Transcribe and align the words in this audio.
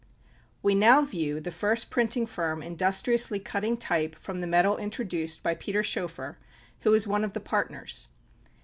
We 0.63 0.73
now 0.73 1.03
view 1.03 1.39
the 1.39 1.51
first 1.51 1.91
printing 1.91 2.25
firm 2.25 2.63
industriously 2.63 3.37
cutting 3.39 3.77
type 3.77 4.15
from 4.15 4.41
the 4.41 4.47
metal 4.47 4.77
introduced 4.77 5.43
by 5.43 5.53
Peter 5.53 5.83
Schoeffer, 5.83 6.37
who 6.79 6.95
is 6.95 7.07
one 7.07 7.23
of 7.23 7.33
the 7.33 7.39
partners. 7.39 8.07